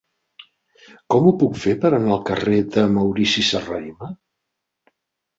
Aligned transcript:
Com 1.13 1.25
ho 1.27 1.33
puc 1.41 1.59
fer 1.65 1.75
per 1.83 1.91
anar 1.97 2.15
al 2.15 2.23
carrer 2.29 2.61
de 2.77 2.85
Maurici 2.93 3.43
Serrahima? 3.49 4.09